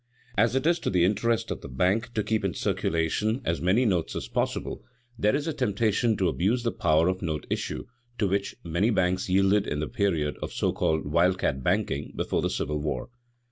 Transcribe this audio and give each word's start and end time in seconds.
As 0.35 0.55
it 0.55 0.65
is 0.65 0.79
to 0.79 0.89
the 0.89 1.05
interest 1.05 1.51
of 1.51 1.61
the 1.61 1.67
bank 1.69 2.15
to 2.15 2.23
keep 2.23 2.43
in 2.43 2.55
circulation 2.55 3.39
as 3.45 3.61
many 3.61 3.85
notes 3.85 4.15
as 4.15 4.27
possible, 4.27 4.83
there 5.19 5.35
is 5.35 5.45
a 5.45 5.53
temptation 5.53 6.17
to 6.17 6.27
abuse 6.27 6.63
the 6.63 6.71
power 6.71 7.07
of 7.07 7.21
note 7.21 7.45
issue, 7.51 7.85
to 8.17 8.27
which 8.27 8.55
many 8.63 8.89
banks 8.89 9.29
yielded 9.29 9.67
in 9.67 9.79
the 9.79 9.87
period 9.87 10.37
of 10.41 10.53
so 10.53 10.73
called 10.73 11.05
"wild 11.05 11.37
cat 11.37 11.61
banking" 11.61 12.13
before 12.15 12.41
the 12.41 12.49
Civil 12.49 12.79
War. 12.81 13.11